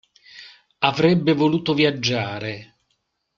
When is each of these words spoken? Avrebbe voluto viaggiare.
Avrebbe 0.79 1.33
voluto 1.35 1.75
viaggiare. 1.75 2.75